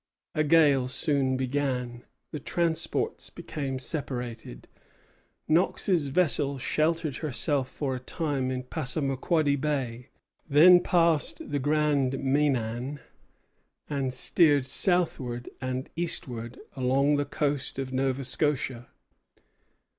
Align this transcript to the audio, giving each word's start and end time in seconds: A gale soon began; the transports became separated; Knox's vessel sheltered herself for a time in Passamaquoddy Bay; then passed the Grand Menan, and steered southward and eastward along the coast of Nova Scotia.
A 0.33 0.43
gale 0.43 0.87
soon 0.87 1.37
began; 1.37 2.05
the 2.31 2.39
transports 2.39 3.29
became 3.29 3.77
separated; 3.77 4.67
Knox's 5.47 6.07
vessel 6.07 6.57
sheltered 6.57 7.17
herself 7.17 7.69
for 7.69 7.95
a 7.95 7.99
time 7.99 8.49
in 8.49 8.63
Passamaquoddy 8.63 9.57
Bay; 9.57 10.09
then 10.49 10.79
passed 10.79 11.51
the 11.51 11.59
Grand 11.59 12.13
Menan, 12.13 12.99
and 13.87 14.11
steered 14.11 14.65
southward 14.65 15.49
and 15.61 15.87
eastward 15.95 16.59
along 16.75 17.17
the 17.17 17.23
coast 17.25 17.77
of 17.77 17.93
Nova 17.93 18.23
Scotia. 18.23 18.87